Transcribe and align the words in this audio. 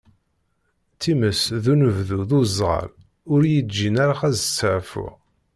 Times 1.01 1.41
d 1.63 1.65
unebdu 1.71 2.19
d 2.29 2.31
uzeɣal 2.39 2.89
ur 3.33 3.41
yi-ǧǧin 3.51 3.95
ara 4.03 4.15
ad 4.27 4.35
steɛfuɣ. 4.39 5.13